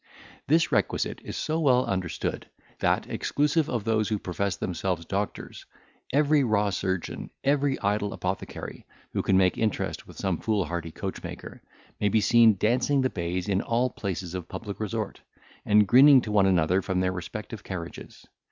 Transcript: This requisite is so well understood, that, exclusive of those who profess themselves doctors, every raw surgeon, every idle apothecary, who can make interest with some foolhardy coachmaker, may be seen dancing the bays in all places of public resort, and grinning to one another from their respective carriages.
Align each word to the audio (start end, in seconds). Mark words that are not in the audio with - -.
This 0.47 0.71
requisite 0.71 1.21
is 1.23 1.37
so 1.37 1.59
well 1.59 1.85
understood, 1.85 2.47
that, 2.79 3.07
exclusive 3.07 3.69
of 3.69 3.83
those 3.83 4.09
who 4.09 4.17
profess 4.17 4.55
themselves 4.55 5.05
doctors, 5.05 5.67
every 6.11 6.43
raw 6.43 6.71
surgeon, 6.71 7.29
every 7.43 7.79
idle 7.81 8.11
apothecary, 8.11 8.87
who 9.13 9.21
can 9.21 9.37
make 9.37 9.59
interest 9.59 10.07
with 10.07 10.17
some 10.17 10.39
foolhardy 10.39 10.89
coachmaker, 10.91 11.61
may 11.99 12.09
be 12.09 12.19
seen 12.19 12.57
dancing 12.57 13.01
the 13.01 13.11
bays 13.11 13.47
in 13.47 13.61
all 13.61 13.91
places 13.91 14.33
of 14.33 14.49
public 14.49 14.79
resort, 14.79 15.21
and 15.67 15.87
grinning 15.87 16.19
to 16.21 16.31
one 16.31 16.47
another 16.47 16.81
from 16.81 16.99
their 16.99 17.11
respective 17.11 17.63
carriages. 17.63 18.25